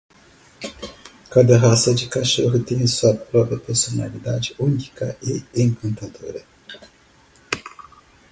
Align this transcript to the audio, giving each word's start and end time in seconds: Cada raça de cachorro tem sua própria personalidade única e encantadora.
Cada 1.29 1.59
raça 1.59 1.93
de 1.93 2.07
cachorro 2.07 2.57
tem 2.63 2.87
sua 2.87 3.13
própria 3.13 3.59
personalidade 3.59 4.55
única 4.57 5.15
e 5.21 5.43
encantadora. 5.61 6.43